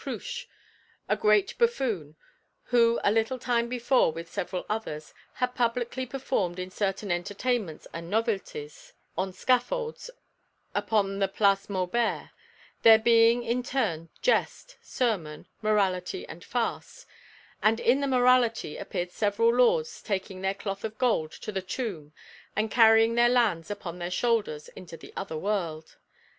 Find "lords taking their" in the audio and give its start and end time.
19.53-20.55